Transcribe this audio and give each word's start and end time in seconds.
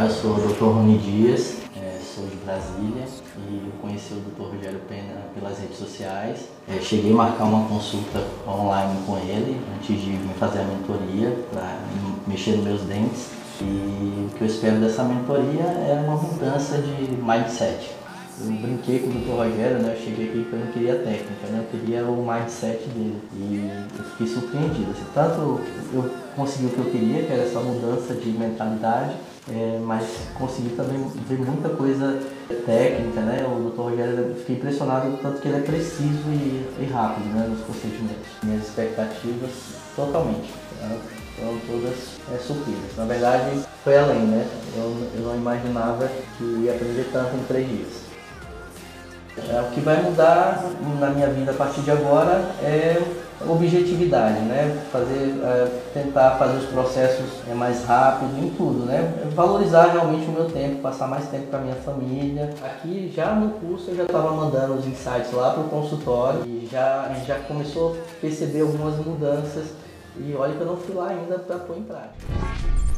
eu 0.00 0.10
sou 0.10 0.30
o 0.32 0.48
Dr. 0.48 0.64
Rony 0.64 0.98
Dias, 0.98 1.58
é, 1.76 1.98
sou 2.02 2.26
de 2.26 2.36
Brasília 2.36 3.04
e 3.36 3.62
eu 3.66 3.72
conheci 3.80 4.14
o 4.14 4.16
Dr. 4.16 4.54
Rogério 4.54 4.80
Pena 4.88 5.20
pelas 5.34 5.58
redes 5.58 5.76
sociais. 5.76 6.48
É, 6.66 6.80
cheguei 6.80 7.12
a 7.12 7.14
marcar 7.14 7.44
uma 7.44 7.68
consulta 7.68 8.24
online 8.48 8.98
com 9.06 9.18
ele 9.18 9.60
antes 9.76 10.00
de 10.00 10.10
me 10.10 10.34
fazer 10.34 10.60
a 10.60 10.64
mentoria 10.64 11.36
para 11.52 11.78
mexer 12.26 12.52
nos 12.52 12.64
meus 12.64 12.80
dentes. 12.82 13.30
E 13.60 14.26
o 14.26 14.30
que 14.36 14.42
eu 14.42 14.46
espero 14.46 14.80
dessa 14.80 15.04
mentoria 15.04 15.62
é 15.62 16.02
uma 16.04 16.16
mudança 16.16 16.78
de 16.78 17.12
mindset. 17.22 17.90
Eu 18.44 18.52
brinquei 18.56 18.98
com 18.98 19.08
o 19.08 19.12
Dr. 19.12 19.30
Rogério, 19.30 19.78
né? 19.78 19.94
Eu 19.96 20.04
cheguei 20.04 20.28
aqui 20.28 20.40
porque 20.40 20.56
eu 20.56 20.58
não 20.58 20.72
queria 20.72 20.94
técnica, 20.96 21.46
né? 21.50 21.64
Eu 21.64 21.78
queria 21.78 22.04
o 22.04 22.26
mindset 22.26 22.88
dele. 22.88 23.20
E 23.34 23.70
eu 23.96 24.04
fiquei 24.04 24.26
surpreendido. 24.26 24.90
Assim, 24.90 25.04
tanto 25.14 25.60
eu 25.94 26.10
consegui 26.34 26.66
o 26.66 26.70
que 26.70 26.78
eu 26.78 26.90
queria, 26.90 27.22
que 27.22 27.32
era 27.32 27.42
essa 27.42 27.60
mudança 27.60 28.14
de 28.14 28.30
mentalidade, 28.30 29.14
é, 29.48 29.78
mas 29.84 30.04
consegui 30.34 30.70
também 30.70 31.06
ver 31.28 31.38
muita 31.38 31.68
coisa 31.70 32.20
técnica, 32.66 33.20
né? 33.20 33.46
O 33.46 33.70
Dr. 33.70 33.80
Rogério, 33.80 34.18
eu 34.18 34.34
fiquei 34.34 34.56
impressionado 34.56 35.16
tanto 35.22 35.40
que 35.40 35.48
ele 35.48 35.58
é 35.58 35.60
preciso 35.60 36.28
e, 36.28 36.66
e 36.80 36.90
rápido 36.92 37.26
né? 37.34 37.46
nos 37.48 37.60
procedimentos. 37.60 38.26
Minhas 38.42 38.66
expectativas 38.66 39.50
totalmente. 39.94 40.50
Né? 40.80 40.98
Foram 41.36 41.58
todas 41.66 41.94
é, 42.32 42.38
supridas. 42.38 42.96
Na 42.96 43.04
verdade, 43.04 43.62
foi 43.84 43.96
além, 43.96 44.22
né? 44.22 44.46
Eu, 44.76 44.96
eu 45.16 45.22
não 45.28 45.36
imaginava 45.36 46.10
que 46.36 46.44
ia 46.64 46.72
aprender 46.72 47.08
tanto 47.12 47.36
em 47.36 47.44
três 47.44 47.68
dias. 47.68 48.11
É, 49.36 49.60
o 49.60 49.70
que 49.72 49.80
vai 49.80 50.02
mudar 50.02 50.62
na 51.00 51.08
minha 51.08 51.28
vida 51.28 51.52
a 51.52 51.54
partir 51.54 51.80
de 51.80 51.90
agora 51.90 52.50
é 52.62 53.02
objetividade, 53.48 54.40
né? 54.40 54.84
Fazer, 54.92 55.34
é, 55.42 55.68
tentar 55.94 56.32
fazer 56.32 56.58
os 56.58 56.66
processos 56.66 57.26
é, 57.50 57.54
mais 57.54 57.84
rápido 57.84 58.38
em 58.38 58.50
tudo, 58.50 58.84
né? 58.84 59.12
Valorizar 59.34 59.86
realmente 59.86 60.26
o 60.26 60.32
meu 60.32 60.44
tempo, 60.46 60.82
passar 60.82 61.08
mais 61.08 61.26
tempo 61.28 61.46
com 61.46 61.56
a 61.56 61.60
minha 61.60 61.76
família. 61.76 62.50
Aqui 62.62 63.12
já 63.14 63.34
no 63.34 63.50
curso 63.52 63.90
eu 63.90 63.96
já 63.96 64.02
estava 64.04 64.30
mandando 64.32 64.74
os 64.74 64.86
insights 64.86 65.32
lá 65.32 65.50
para 65.50 65.62
o 65.62 65.68
consultório 65.68 66.44
e 66.46 66.68
já, 66.70 67.10
já 67.26 67.36
começou 67.40 67.94
a 67.94 68.20
perceber 68.20 68.60
algumas 68.60 68.96
mudanças 69.04 69.66
e 70.16 70.34
olha 70.34 70.54
que 70.54 70.60
eu 70.60 70.66
não 70.66 70.76
fui 70.76 70.94
lá 70.94 71.08
ainda 71.08 71.38
para 71.38 71.56
pôr 71.56 71.78
em 71.78 71.82
prática. 71.82 72.91